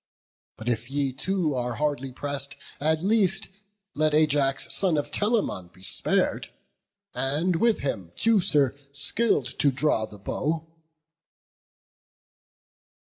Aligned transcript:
But 0.57 0.67
if 0.67 0.89
ye 0.89 1.13
too 1.13 1.53
are 1.53 1.75
hardly 1.75 2.11
press'd, 2.11 2.55
at 2.79 3.03
least 3.03 3.49
Let 3.93 4.15
Ajax, 4.15 4.73
son 4.73 4.97
of 4.97 5.11
Telamon, 5.11 5.67
be 5.71 5.83
spar'd, 5.83 6.49
And 7.13 7.57
with 7.57 7.81
him 7.81 8.11
Teucer, 8.15 8.75
skill'd 8.91 9.59
to 9.59 9.69
draw 9.69 10.07
the 10.07 10.17
bow." 10.17 10.65